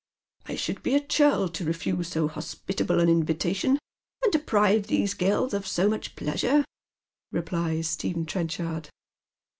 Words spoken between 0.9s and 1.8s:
a churl to